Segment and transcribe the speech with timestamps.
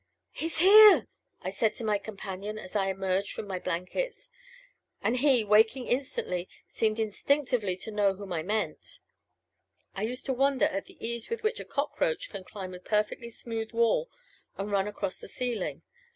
[0.31, 1.07] "He's here!"
[1.43, 4.29] I said to my companion as I emerged from my blankets;
[4.99, 8.97] and he, waking instantly, seemed instinctively to know whom I meant.
[9.93, 13.29] I used to wonder at the ease with which a cockroach can climb a perfectly
[13.29, 14.09] smooth wall
[14.57, 15.83] and run across the ceiling.